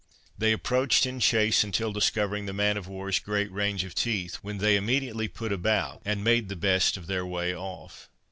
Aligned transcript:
They 0.35 0.51
approached 0.51 1.05
in 1.05 1.19
chase 1.19 1.63
until 1.63 1.93
discovering 1.93 2.47
the 2.47 2.53
man 2.53 2.75
of 2.75 2.87
war's 2.87 3.19
great 3.19 3.51
range 3.51 3.83
of 3.83 3.93
teeth, 3.93 4.37
when 4.41 4.57
they 4.57 4.75
immediately 4.75 5.27
put 5.27 5.51
about, 5.51 6.01
and 6.03 6.23
made 6.23 6.49
the 6.49 6.55
best 6.55 6.97
of 6.97 7.05
their 7.05 7.23
way 7.23 7.55
off. 7.55 8.09